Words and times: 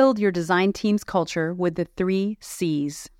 build 0.00 0.18
your 0.18 0.32
design 0.32 0.72
team's 0.72 1.04
culture 1.04 1.52
with 1.52 1.74
the 1.74 1.84
three 1.84 2.38
C's. 2.40 3.10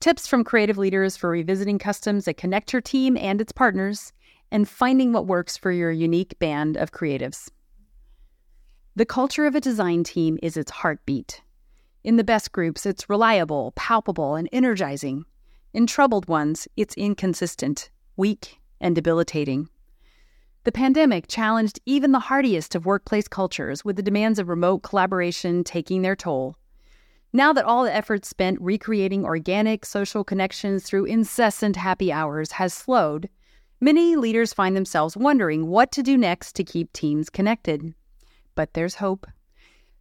Tips 0.00 0.26
from 0.26 0.42
creative 0.42 0.78
leaders 0.78 1.18
for 1.18 1.28
revisiting 1.28 1.78
customs 1.78 2.24
that 2.24 2.38
connect 2.38 2.72
your 2.72 2.80
team 2.80 3.14
and 3.14 3.42
its 3.42 3.52
partners, 3.52 4.14
and 4.50 4.66
finding 4.66 5.12
what 5.12 5.26
works 5.26 5.58
for 5.58 5.70
your 5.70 5.90
unique 5.90 6.38
band 6.38 6.78
of 6.78 6.92
creatives. 6.92 7.50
The 8.96 9.04
culture 9.04 9.44
of 9.44 9.54
a 9.54 9.60
design 9.60 10.02
team 10.02 10.38
is 10.42 10.56
its 10.56 10.70
heartbeat. 10.70 11.42
In 12.02 12.16
the 12.16 12.24
best 12.24 12.52
groups, 12.52 12.86
it's 12.86 13.10
reliable, 13.10 13.74
palpable, 13.76 14.34
and 14.34 14.48
energizing. 14.50 15.26
In 15.74 15.86
troubled 15.86 16.26
ones, 16.26 16.66
it's 16.74 16.94
inconsistent, 16.94 17.90
weak, 18.16 18.60
and 18.80 18.94
debilitating. 18.94 19.68
The 20.64 20.72
pandemic 20.72 21.26
challenged 21.26 21.80
even 21.86 22.12
the 22.12 22.20
hardiest 22.20 22.76
of 22.76 22.86
workplace 22.86 23.26
cultures 23.26 23.84
with 23.84 23.96
the 23.96 24.02
demands 24.02 24.38
of 24.38 24.48
remote 24.48 24.84
collaboration 24.84 25.64
taking 25.64 26.02
their 26.02 26.14
toll. 26.14 26.56
Now 27.32 27.52
that 27.52 27.64
all 27.64 27.82
the 27.82 27.94
effort 27.94 28.24
spent 28.24 28.60
recreating 28.60 29.24
organic 29.24 29.84
social 29.84 30.22
connections 30.22 30.84
through 30.84 31.06
incessant 31.06 31.74
happy 31.74 32.12
hours 32.12 32.52
has 32.52 32.72
slowed, 32.72 33.28
many 33.80 34.14
leaders 34.14 34.52
find 34.52 34.76
themselves 34.76 35.16
wondering 35.16 35.66
what 35.66 35.90
to 35.92 36.02
do 36.02 36.16
next 36.16 36.54
to 36.56 36.64
keep 36.64 36.92
teams 36.92 37.28
connected. 37.28 37.94
But 38.54 38.74
there's 38.74 38.96
hope. 38.96 39.26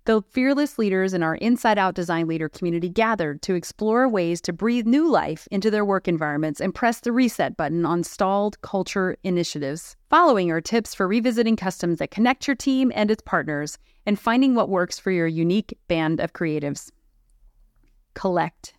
The 0.05 0.23
fearless 0.31 0.79
leaders 0.79 1.13
in 1.13 1.21
our 1.21 1.35
Inside 1.35 1.77
Out 1.77 1.93
Design 1.93 2.27
Leader 2.27 2.49
community 2.49 2.89
gathered 2.89 3.43
to 3.43 3.53
explore 3.53 4.09
ways 4.09 4.41
to 4.41 4.53
breathe 4.53 4.87
new 4.87 5.07
life 5.07 5.47
into 5.51 5.69
their 5.69 5.85
work 5.85 6.07
environments 6.07 6.59
and 6.59 6.73
press 6.73 6.99
the 6.99 7.11
reset 7.11 7.55
button 7.55 7.85
on 7.85 8.03
stalled 8.03 8.59
culture 8.63 9.15
initiatives. 9.23 9.95
Following 10.09 10.49
are 10.49 10.59
tips 10.59 10.95
for 10.95 11.07
revisiting 11.07 11.55
customs 11.55 11.99
that 11.99 12.09
connect 12.09 12.47
your 12.47 12.55
team 12.55 12.91
and 12.95 13.11
its 13.11 13.21
partners 13.23 13.77
and 14.07 14.19
finding 14.19 14.55
what 14.55 14.69
works 14.69 14.97
for 14.97 15.11
your 15.11 15.27
unique 15.27 15.77
band 15.87 16.19
of 16.19 16.33
creatives. 16.33 16.89
Collect. 18.15 18.73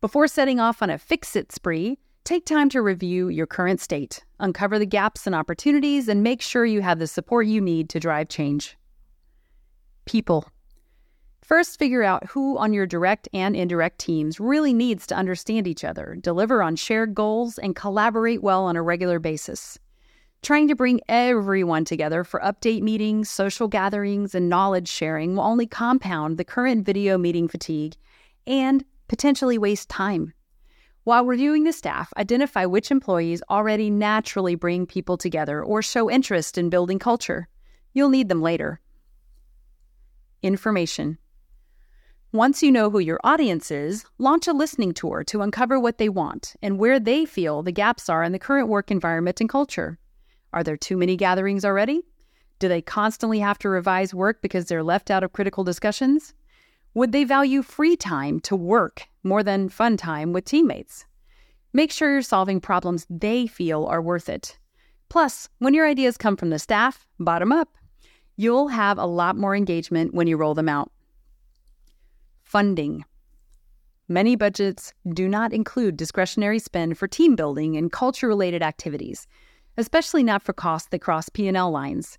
Before 0.00 0.28
setting 0.28 0.60
off 0.60 0.80
on 0.80 0.90
a 0.90 0.98
fix 0.98 1.34
it 1.34 1.50
spree, 1.50 1.98
take 2.22 2.46
time 2.46 2.68
to 2.68 2.82
review 2.82 3.30
your 3.30 3.48
current 3.48 3.80
state, 3.80 4.24
uncover 4.38 4.78
the 4.78 4.86
gaps 4.86 5.26
and 5.26 5.34
opportunities, 5.34 6.08
and 6.08 6.22
make 6.22 6.40
sure 6.40 6.64
you 6.64 6.82
have 6.82 7.00
the 7.00 7.08
support 7.08 7.46
you 7.46 7.60
need 7.60 7.88
to 7.88 7.98
drive 7.98 8.28
change 8.28 8.76
people. 10.04 10.46
First, 11.44 11.78
figure 11.78 12.02
out 12.02 12.26
who 12.26 12.56
on 12.56 12.72
your 12.72 12.86
direct 12.86 13.28
and 13.34 13.54
indirect 13.54 13.98
teams 13.98 14.40
really 14.40 14.72
needs 14.72 15.06
to 15.08 15.14
understand 15.14 15.68
each 15.68 15.84
other, 15.84 16.16
deliver 16.18 16.62
on 16.62 16.74
shared 16.74 17.14
goals, 17.14 17.58
and 17.58 17.76
collaborate 17.76 18.42
well 18.42 18.64
on 18.64 18.76
a 18.76 18.82
regular 18.82 19.18
basis. 19.18 19.78
Trying 20.40 20.68
to 20.68 20.74
bring 20.74 21.02
everyone 21.06 21.84
together 21.84 22.24
for 22.24 22.40
update 22.40 22.80
meetings, 22.80 23.28
social 23.28 23.68
gatherings, 23.68 24.34
and 24.34 24.48
knowledge 24.48 24.88
sharing 24.88 25.36
will 25.36 25.44
only 25.44 25.66
compound 25.66 26.38
the 26.38 26.44
current 26.44 26.86
video 26.86 27.18
meeting 27.18 27.46
fatigue 27.46 27.94
and 28.46 28.82
potentially 29.08 29.58
waste 29.58 29.90
time. 29.90 30.32
While 31.02 31.26
reviewing 31.26 31.64
the 31.64 31.74
staff, 31.74 32.10
identify 32.16 32.64
which 32.64 32.90
employees 32.90 33.42
already 33.50 33.90
naturally 33.90 34.54
bring 34.54 34.86
people 34.86 35.18
together 35.18 35.62
or 35.62 35.82
show 35.82 36.10
interest 36.10 36.56
in 36.56 36.70
building 36.70 36.98
culture. 36.98 37.48
You'll 37.92 38.08
need 38.08 38.30
them 38.30 38.40
later 38.40 38.80
information. 40.44 41.18
Once 42.32 42.62
you 42.62 42.70
know 42.70 42.90
who 42.90 42.98
your 42.98 43.20
audience 43.24 43.70
is, 43.70 44.04
launch 44.18 44.46
a 44.48 44.52
listening 44.52 44.92
tour 44.92 45.22
to 45.24 45.40
uncover 45.40 45.78
what 45.78 45.98
they 45.98 46.08
want 46.08 46.54
and 46.60 46.78
where 46.78 46.98
they 46.98 47.24
feel 47.24 47.62
the 47.62 47.72
gaps 47.72 48.08
are 48.08 48.24
in 48.24 48.32
the 48.32 48.38
current 48.38 48.68
work 48.68 48.90
environment 48.90 49.40
and 49.40 49.48
culture. 49.48 49.98
Are 50.52 50.64
there 50.64 50.76
too 50.76 50.96
many 50.96 51.16
gatherings 51.16 51.64
already? 51.64 52.02
Do 52.58 52.68
they 52.68 52.82
constantly 52.82 53.38
have 53.40 53.58
to 53.58 53.68
revise 53.68 54.14
work 54.14 54.42
because 54.42 54.66
they're 54.66 54.82
left 54.82 55.10
out 55.10 55.22
of 55.22 55.32
critical 55.32 55.64
discussions? 55.64 56.34
Would 56.94 57.12
they 57.12 57.24
value 57.24 57.62
free 57.62 57.96
time 57.96 58.40
to 58.40 58.56
work 58.56 59.08
more 59.22 59.42
than 59.42 59.68
fun 59.68 59.96
time 59.96 60.32
with 60.32 60.44
teammates? 60.44 61.06
Make 61.72 61.90
sure 61.90 62.12
you're 62.12 62.22
solving 62.22 62.60
problems 62.60 63.06
they 63.10 63.46
feel 63.46 63.84
are 63.86 64.02
worth 64.02 64.28
it. 64.28 64.58
Plus, 65.08 65.48
when 65.58 65.74
your 65.74 65.86
ideas 65.86 66.16
come 66.16 66.36
from 66.36 66.50
the 66.50 66.58
staff, 66.58 67.06
bottom 67.18 67.52
up, 67.52 67.76
You'll 68.36 68.68
have 68.68 68.98
a 68.98 69.06
lot 69.06 69.36
more 69.36 69.54
engagement 69.54 70.12
when 70.12 70.26
you 70.26 70.36
roll 70.36 70.54
them 70.54 70.68
out. 70.68 70.90
Funding. 72.42 73.04
Many 74.08 74.36
budgets 74.36 74.92
do 75.14 75.28
not 75.28 75.52
include 75.52 75.96
discretionary 75.96 76.58
spend 76.58 76.98
for 76.98 77.08
team 77.08 77.36
building 77.36 77.76
and 77.76 77.90
culture 77.90 78.28
related 78.28 78.62
activities, 78.62 79.26
especially 79.76 80.22
not 80.22 80.42
for 80.42 80.52
costs 80.52 80.88
that 80.88 81.00
cross 81.00 81.28
P&L 81.28 81.70
lines. 81.70 82.18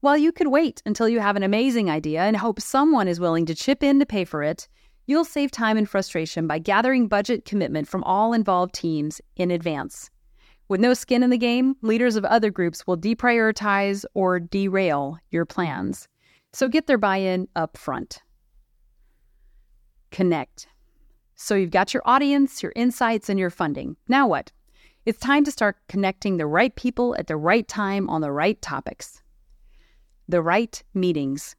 While 0.00 0.16
you 0.16 0.30
could 0.30 0.46
wait 0.46 0.80
until 0.86 1.08
you 1.08 1.18
have 1.18 1.34
an 1.34 1.42
amazing 1.42 1.90
idea 1.90 2.22
and 2.22 2.36
hope 2.36 2.60
someone 2.60 3.08
is 3.08 3.18
willing 3.18 3.46
to 3.46 3.54
chip 3.54 3.82
in 3.82 3.98
to 3.98 4.06
pay 4.06 4.24
for 4.24 4.44
it, 4.44 4.68
you'll 5.06 5.24
save 5.24 5.50
time 5.50 5.76
and 5.76 5.88
frustration 5.88 6.46
by 6.46 6.60
gathering 6.60 7.08
budget 7.08 7.44
commitment 7.44 7.88
from 7.88 8.04
all 8.04 8.32
involved 8.32 8.74
teams 8.74 9.20
in 9.36 9.50
advance. 9.50 10.08
With 10.68 10.80
no 10.80 10.92
skin 10.92 11.22
in 11.22 11.30
the 11.30 11.38
game, 11.38 11.76
leaders 11.80 12.16
of 12.16 12.26
other 12.26 12.50
groups 12.50 12.86
will 12.86 12.98
deprioritize 12.98 14.04
or 14.12 14.38
derail 14.38 15.18
your 15.30 15.46
plans. 15.46 16.08
So 16.52 16.68
get 16.68 16.86
their 16.86 16.98
buy 16.98 17.16
in 17.16 17.48
up 17.56 17.78
front. 17.78 18.22
Connect. 20.10 20.68
So 21.36 21.54
you've 21.54 21.70
got 21.70 21.94
your 21.94 22.02
audience, 22.04 22.62
your 22.62 22.72
insights, 22.76 23.30
and 23.30 23.38
your 23.38 23.50
funding. 23.50 23.96
Now 24.08 24.26
what? 24.28 24.52
It's 25.06 25.20
time 25.20 25.44
to 25.44 25.50
start 25.50 25.78
connecting 25.88 26.36
the 26.36 26.46
right 26.46 26.74
people 26.76 27.16
at 27.18 27.28
the 27.28 27.36
right 27.36 27.66
time 27.66 28.10
on 28.10 28.20
the 28.20 28.32
right 28.32 28.60
topics. 28.60 29.22
The 30.28 30.42
right 30.42 30.82
meetings. 30.92 31.56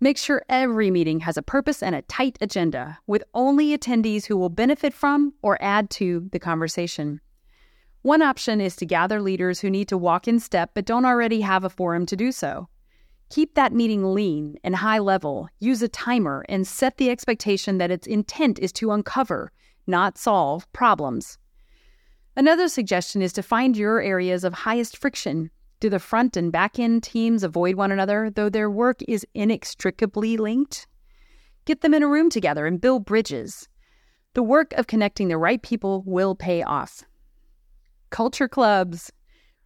Make 0.00 0.18
sure 0.18 0.44
every 0.48 0.90
meeting 0.90 1.18
has 1.20 1.36
a 1.36 1.42
purpose 1.42 1.82
and 1.82 1.94
a 1.94 2.02
tight 2.02 2.38
agenda, 2.40 2.98
with 3.06 3.24
only 3.34 3.76
attendees 3.76 4.26
who 4.26 4.36
will 4.36 4.48
benefit 4.48 4.92
from 4.92 5.32
or 5.42 5.58
add 5.60 5.90
to 5.90 6.28
the 6.30 6.38
conversation. 6.38 7.20
One 8.02 8.20
option 8.20 8.60
is 8.60 8.74
to 8.76 8.86
gather 8.86 9.22
leaders 9.22 9.60
who 9.60 9.70
need 9.70 9.86
to 9.88 9.96
walk 9.96 10.26
in 10.26 10.40
step 10.40 10.72
but 10.74 10.84
don't 10.84 11.04
already 11.04 11.40
have 11.42 11.62
a 11.62 11.70
forum 11.70 12.04
to 12.06 12.16
do 12.16 12.32
so. 12.32 12.68
Keep 13.30 13.54
that 13.54 13.72
meeting 13.72 14.12
lean 14.12 14.56
and 14.64 14.74
high 14.74 14.98
level, 14.98 15.48
use 15.60 15.82
a 15.82 15.88
timer, 15.88 16.44
and 16.48 16.66
set 16.66 16.96
the 16.96 17.10
expectation 17.10 17.78
that 17.78 17.92
its 17.92 18.08
intent 18.08 18.58
is 18.58 18.72
to 18.72 18.90
uncover, 18.90 19.52
not 19.86 20.18
solve, 20.18 20.70
problems. 20.72 21.38
Another 22.36 22.68
suggestion 22.68 23.22
is 23.22 23.32
to 23.34 23.42
find 23.42 23.76
your 23.76 24.00
areas 24.00 24.42
of 24.42 24.52
highest 24.52 24.96
friction. 24.96 25.50
Do 25.78 25.88
the 25.88 26.00
front 26.00 26.36
and 26.36 26.50
back 26.50 26.80
end 26.80 27.04
teams 27.04 27.44
avoid 27.44 27.76
one 27.76 27.92
another, 27.92 28.30
though 28.30 28.48
their 28.48 28.68
work 28.68 29.00
is 29.06 29.24
inextricably 29.32 30.36
linked? 30.36 30.88
Get 31.66 31.82
them 31.82 31.94
in 31.94 32.02
a 32.02 32.08
room 32.08 32.30
together 32.30 32.66
and 32.66 32.80
build 32.80 33.04
bridges. 33.04 33.68
The 34.34 34.42
work 34.42 34.72
of 34.72 34.88
connecting 34.88 35.28
the 35.28 35.38
right 35.38 35.62
people 35.62 36.02
will 36.04 36.34
pay 36.34 36.64
off. 36.64 37.04
Culture 38.12 38.46
clubs. 38.46 39.10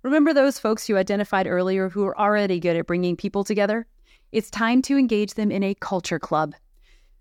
Remember 0.04 0.32
those 0.32 0.56
folks 0.56 0.88
you 0.88 0.96
identified 0.96 1.48
earlier 1.48 1.88
who 1.88 2.04
are 2.04 2.16
already 2.16 2.60
good 2.60 2.76
at 2.76 2.86
bringing 2.86 3.16
people 3.16 3.42
together? 3.42 3.88
It's 4.30 4.50
time 4.50 4.82
to 4.82 4.96
engage 4.96 5.34
them 5.34 5.50
in 5.50 5.64
a 5.64 5.74
culture 5.74 6.20
club. 6.20 6.54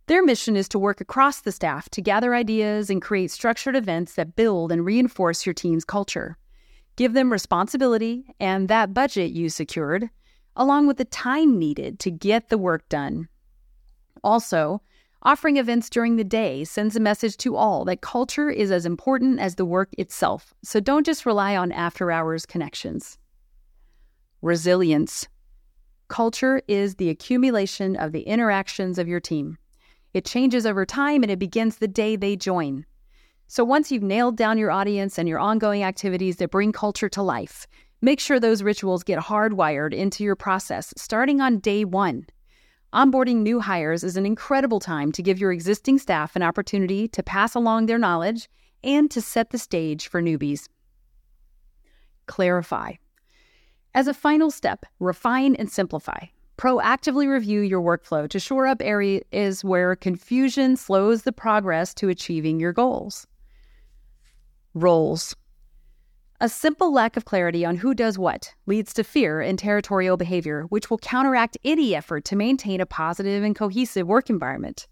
Their 0.06 0.24
mission 0.24 0.56
is 0.56 0.70
to 0.70 0.78
work 0.78 1.02
across 1.02 1.42
the 1.42 1.52
staff 1.52 1.90
to 1.90 2.02
gather 2.04 2.36
ideas 2.36 2.92
and 2.92 3.02
create 3.02 3.32
structured 3.32 3.76
events 3.76 4.14
that 4.14 4.36
build 4.36 4.72
and 4.72 4.86
reinforce 4.86 5.48
your 5.48 5.56
team's 5.56 5.84
culture. 5.84 6.38
Give 6.96 7.14
them 7.14 7.32
responsibility 7.32 8.28
and 8.40 8.68
that 8.68 8.94
budget 8.94 9.32
you 9.32 9.50
secured, 9.50 10.12
along 10.56 10.86
with 10.86 10.98
the 10.98 11.06
time 11.06 11.58
needed 11.58 11.98
to 12.02 12.12
get 12.12 12.50
the 12.50 12.60
work 12.60 12.88
done. 12.88 13.30
Also, 14.24 14.80
Offering 15.24 15.58
events 15.58 15.90
during 15.90 16.18
the 16.18 16.24
day 16.24 16.64
sends 16.64 16.96
a 16.96 17.00
message 17.00 17.38
to 17.38 17.56
all 17.56 17.84
that 17.86 18.02
culture 18.02 18.50
is 18.50 18.70
as 18.70 18.86
important 18.86 19.40
as 19.40 19.56
the 19.56 19.66
work 19.66 19.90
itself, 19.98 20.54
so 20.64 20.80
don't 20.80 21.06
just 21.06 21.26
rely 21.26 21.56
on 21.56 21.72
after 21.72 22.12
hours 22.12 22.46
connections. 22.46 23.18
Resilience. 24.42 25.28
Culture 26.08 26.62
is 26.68 26.96
the 26.96 27.10
accumulation 27.10 27.96
of 27.96 28.12
the 28.12 28.22
interactions 28.22 29.00
of 29.00 29.08
your 29.08 29.20
team. 29.20 29.58
It 30.14 30.26
changes 30.26 30.66
over 30.66 30.86
time 30.86 31.24
and 31.24 31.32
it 31.32 31.40
begins 31.40 31.78
the 31.78 31.88
day 31.88 32.16
they 32.16 32.36
join. 32.36 32.86
So 33.48 33.64
once 33.64 33.92
you've 33.92 34.04
nailed 34.04 34.38
down 34.38 34.58
your 34.58 34.72
audience 34.72 35.18
and 35.18 35.28
your 35.28 35.40
ongoing 35.40 35.84
activities 35.84 36.38
that 36.38 36.52
bring 36.52 36.72
culture 36.72 37.10
to 37.10 37.22
life, 37.22 37.68
make 38.02 38.20
sure 38.20 38.40
those 38.40 38.64
rituals 38.64 39.04
get 39.04 39.20
hardwired 39.20 39.94
into 39.94 40.24
your 40.24 40.36
process 40.36 40.94
starting 40.96 41.42
on 41.42 41.58
day 41.60 41.84
one. 41.84 42.28
Onboarding 42.96 43.42
new 43.42 43.60
hires 43.60 44.06
is 44.06 44.16
an 44.16 44.26
incredible 44.26 44.80
time 44.80 45.12
to 45.12 45.22
give 45.22 45.38
your 45.38 45.52
existing 45.52 46.00
staff 46.00 46.34
an 46.38 46.42
opportunity 46.42 47.10
to 47.10 47.22
pass 47.22 47.54
along 47.54 47.88
their 47.88 47.98
knowledge 47.98 48.48
and 48.86 49.12
to 49.12 49.20
set 49.20 49.50
the 49.50 49.58
stage 49.58 50.08
for 50.08 50.22
newbies. 50.22 50.70
Clarify. 52.28 52.94
As 53.94 54.08
a 54.08 54.14
final 54.14 54.50
step, 54.50 54.86
refine 55.02 55.56
and 55.56 55.70
simplify. 55.70 56.28
Proactively 56.58 57.30
review 57.30 57.60
your 57.60 57.82
workflow 57.82 58.30
to 58.30 58.40
shore 58.40 58.66
up 58.66 58.82
areas 58.82 59.62
where 59.62 59.94
confusion 59.98 60.78
slows 60.78 61.24
the 61.24 61.34
progress 61.34 61.94
to 61.96 62.08
achieving 62.08 62.62
your 62.62 62.72
goals. 62.72 63.28
Roles. 64.74 65.36
A 66.42 66.50
simple 66.50 66.92
lack 66.92 67.16
of 67.16 67.24
clarity 67.24 67.64
on 67.64 67.78
who 67.78 67.94
does 67.94 68.20
what 68.20 68.54
leads 68.66 68.94
to 68.96 69.06
fear 69.06 69.40
and 69.40 69.58
territorial 69.58 70.18
behavior, 70.18 70.64
which 70.64 70.90
will 70.90 70.98
counteract 70.98 71.58
any 71.64 71.96
effort 71.96 72.26
to 72.26 72.36
maintain 72.36 72.82
a 72.82 72.86
positive 72.86 73.42
and 73.42 73.56
cohesive 73.56 74.06
work 74.06 74.30
environment. 74.30 74.86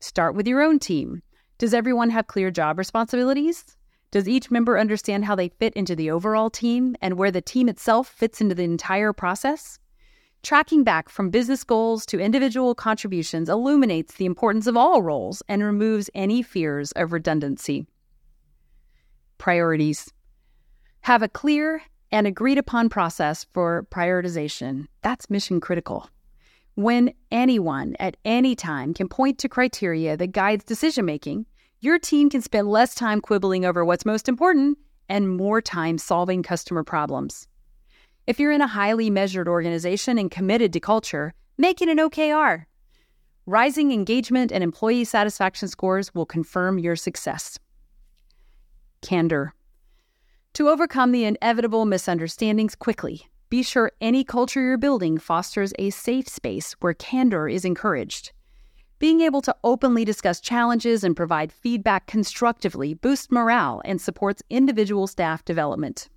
Start 0.00 0.34
with 0.34 0.48
your 0.48 0.62
own 0.62 0.78
team. 0.78 1.22
Does 1.58 1.74
everyone 1.74 2.08
have 2.08 2.26
clear 2.26 2.50
job 2.50 2.78
responsibilities? 2.78 3.76
Does 4.10 4.26
each 4.26 4.50
member 4.50 4.78
understand 4.78 5.26
how 5.26 5.34
they 5.34 5.50
fit 5.50 5.74
into 5.74 5.94
the 5.94 6.10
overall 6.10 6.48
team 6.48 6.96
and 7.02 7.18
where 7.18 7.30
the 7.30 7.42
team 7.42 7.68
itself 7.68 8.08
fits 8.08 8.40
into 8.40 8.54
the 8.54 8.64
entire 8.64 9.12
process? 9.12 9.78
Tracking 10.42 10.84
back 10.84 11.10
from 11.10 11.28
business 11.28 11.64
goals 11.64 12.06
to 12.06 12.18
individual 12.18 12.74
contributions 12.74 13.50
illuminates 13.50 14.14
the 14.14 14.24
importance 14.24 14.66
of 14.66 14.78
all 14.78 15.02
roles 15.02 15.42
and 15.50 15.62
removes 15.62 16.08
any 16.14 16.40
fears 16.40 16.92
of 16.92 17.12
redundancy. 17.12 17.86
Priorities 19.36 20.10
Have 21.08 21.22
a 21.22 21.28
clear 21.28 21.80
and 22.12 22.26
agreed 22.26 22.58
upon 22.58 22.90
process 22.90 23.46
for 23.54 23.86
prioritization. 23.90 24.88
That's 25.00 25.30
mission 25.30 25.58
critical. 25.58 26.10
When 26.74 27.14
anyone 27.30 27.96
at 27.98 28.18
any 28.26 28.54
time 28.54 28.92
can 28.92 29.08
point 29.08 29.38
to 29.38 29.48
criteria 29.48 30.18
that 30.18 30.32
guides 30.32 30.64
decision 30.64 31.06
making, 31.06 31.46
your 31.80 31.98
team 31.98 32.28
can 32.28 32.42
spend 32.42 32.68
less 32.68 32.94
time 32.94 33.22
quibbling 33.22 33.64
over 33.64 33.86
what's 33.86 34.04
most 34.04 34.28
important 34.28 34.76
and 35.08 35.34
more 35.34 35.62
time 35.62 35.96
solving 35.96 36.42
customer 36.42 36.84
problems. 36.84 37.48
If 38.26 38.38
you're 38.38 38.52
in 38.52 38.60
a 38.60 38.66
highly 38.66 39.08
measured 39.08 39.48
organization 39.48 40.18
and 40.18 40.30
committed 40.30 40.74
to 40.74 40.80
culture, 40.80 41.32
make 41.56 41.80
it 41.80 41.88
an 41.88 41.96
OKR. 41.96 42.66
Rising 43.46 43.92
engagement 43.92 44.52
and 44.52 44.62
employee 44.62 45.04
satisfaction 45.04 45.68
scores 45.68 46.14
will 46.14 46.26
confirm 46.26 46.78
your 46.78 46.96
success. 46.96 47.58
Candor. 49.00 49.54
To 50.58 50.68
overcome 50.68 51.12
the 51.12 51.22
inevitable 51.22 51.84
misunderstandings 51.84 52.74
quickly, 52.74 53.28
be 53.48 53.62
sure 53.62 53.92
any 54.00 54.24
culture 54.24 54.60
you're 54.60 54.76
building 54.76 55.16
fosters 55.16 55.72
a 55.78 55.90
safe 55.90 56.28
space 56.28 56.72
where 56.80 56.94
candor 56.94 57.48
is 57.48 57.64
encouraged. 57.64 58.32
Being 58.98 59.20
able 59.20 59.40
to 59.42 59.54
openly 59.62 60.04
discuss 60.04 60.40
challenges 60.40 61.04
and 61.04 61.14
provide 61.14 61.52
feedback 61.52 62.08
constructively 62.08 62.92
boosts 62.92 63.30
morale 63.30 63.80
and 63.84 64.00
supports 64.00 64.42
individual 64.50 65.06
staff 65.06 65.44
development. 65.44 66.08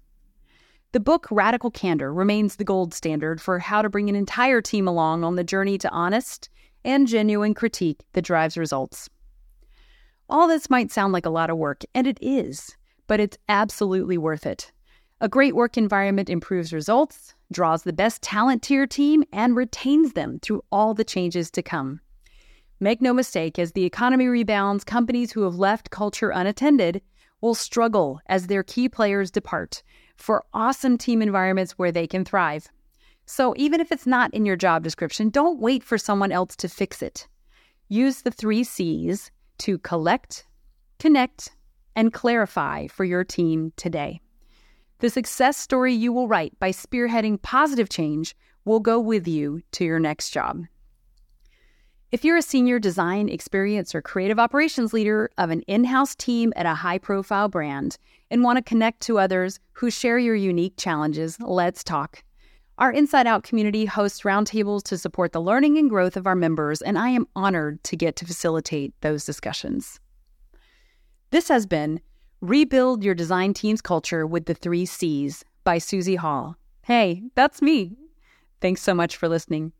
The 0.92 1.00
book 1.00 1.28
Radical 1.30 1.70
Candor 1.70 2.12
remains 2.12 2.56
the 2.56 2.64
gold 2.64 2.96
standard 2.96 3.40
for 3.40 3.60
how 3.60 3.84
to 3.84 3.92
bring 3.92 4.10
an 4.10 4.16
entire 4.16 4.60
team 4.60 4.88
along 4.88 5.24
on 5.24 5.36
the 5.36 5.44
journey 5.44 5.78
to 5.78 5.90
honest 5.92 6.50
and 6.84 7.08
genuine 7.08 7.54
critique 7.54 8.02
that 8.14 8.24
drives 8.24 8.58
results. 8.58 9.08
All 10.32 10.48
this 10.48 10.68
might 10.68 10.92
sound 10.92 11.14
like 11.14 11.28
a 11.28 11.30
lot 11.30 11.52
of 11.52 11.58
work, 11.58 11.84
and 11.94 12.08
it 12.08 12.18
is, 12.20 12.76
but 13.12 13.20
it's 13.20 13.38
absolutely 13.50 14.18
worth 14.18 14.46
it. 14.46 14.72
A 15.20 15.28
great 15.28 15.54
work 15.54 15.76
environment 15.76 16.30
improves 16.30 16.72
results, 16.72 17.36
draws 17.52 17.84
the 17.84 17.92
best 17.92 18.22
talent 18.22 18.64
to 18.64 18.74
your 18.74 18.88
team, 18.88 19.26
and 19.34 19.54
retains 19.54 20.14
them 20.14 20.40
through 20.40 20.64
all 20.72 20.94
the 20.94 21.04
changes 21.04 21.52
to 21.52 21.62
come. 21.62 22.00
Make 22.80 23.02
no 23.02 23.12
mistake, 23.12 23.60
as 23.60 23.74
the 23.74 23.84
economy 23.84 24.28
rebounds, 24.28 24.86
companies 24.86 25.34
who 25.34 25.42
have 25.42 25.56
left 25.56 25.90
culture 25.90 26.30
unattended 26.30 27.02
will 27.42 27.54
struggle 27.54 28.22
as 28.28 28.48
their 28.48 28.64
key 28.64 28.88
players 28.88 29.30
depart 29.30 29.84
for 30.16 30.46
awesome 30.54 30.98
team 30.98 31.22
environments 31.22 31.74
where 31.74 31.92
they 31.92 32.08
can 32.08 32.24
thrive. 32.24 32.70
So, 33.26 33.54
even 33.58 33.82
if 33.82 33.92
it's 33.92 34.08
not 34.08 34.34
in 34.34 34.46
your 34.46 34.56
job 34.56 34.86
description, 34.86 35.28
don't 35.28 35.60
wait 35.60 35.84
for 35.84 35.98
someone 35.98 36.32
else 36.32 36.56
to 36.56 36.70
fix 36.70 37.02
it. 37.02 37.28
Use 37.90 38.22
the 38.22 38.32
three 38.32 38.64
C's 38.64 39.32
to 39.58 39.80
collect, 39.80 40.46
connect, 40.98 41.52
and 41.96 42.14
clarify 42.14 42.88
for 42.88 43.06
your 43.06 43.24
team 43.24 43.74
today. 43.76 44.22
The 45.00 45.10
success 45.10 45.58
story 45.58 45.94
you 45.94 46.14
will 46.14 46.28
write 46.28 46.58
by 46.60 46.72
spearheading 46.72 47.42
positive 47.42 47.90
change 47.90 48.36
will 48.66 48.80
go 48.80 49.00
with 49.00 49.28
you 49.28 49.62
to 49.72 49.84
your 49.84 50.00
next 50.00 50.30
job. 50.30 50.66
If 52.12 52.26
you're 52.26 52.38
a 52.38 52.42
senior 52.42 52.78
design, 52.78 53.30
experience, 53.30 53.96
or 53.96 54.02
creative 54.02 54.38
operations 54.38 54.92
leader 54.94 55.30
of 55.38 55.50
an 55.50 55.62
in 55.62 55.86
house 55.86 56.14
team 56.14 56.52
at 56.58 56.66
a 56.66 56.76
high 56.76 56.98
profile 56.98 57.48
brand 57.48 57.98
and 58.30 58.44
want 58.44 58.58
to 58.58 58.62
connect 58.62 59.00
to 59.04 59.18
others 59.18 59.60
who 59.72 59.90
share 59.90 60.20
your 60.20 60.36
unique 60.36 60.76
challenges, 60.76 61.40
let's 61.40 61.84
talk. 61.84 62.22
Our 62.78 62.92
Inside 62.92 63.28
Out 63.28 63.44
community 63.44 63.86
hosts 63.86 64.22
roundtables 64.22 64.84
to 64.84 64.98
support 64.98 65.32
the 65.32 65.42
learning 65.42 65.78
and 65.78 65.90
growth 65.90 66.18
of 66.18 66.28
our 66.28 66.36
members, 66.36 66.82
and 66.82 66.98
I 66.98 67.10
am 67.10 67.28
honored 67.36 67.84
to 67.86 67.96
get 67.96 68.18
to 68.18 68.26
facilitate 68.26 68.94
those 69.02 69.24
discussions. 69.24 70.00
This 71.32 71.48
has 71.48 71.66
been 71.66 72.02
Rebuild 72.42 73.06
Your 73.06 73.16
Design 73.16 73.54
Team's 73.54 73.82
Culture 73.82 74.28
with 74.28 74.48
the 74.48 74.54
Three 74.54 74.86
C's 74.86 75.46
by 75.64 75.78
Susie 75.78 76.18
Hall. 76.18 76.58
Hey, 76.82 77.24
that's 77.36 77.62
me. 77.62 77.96
Thanks 78.60 78.82
so 78.82 78.94
much 78.94 79.16
for 79.16 79.30
listening. 79.30 79.72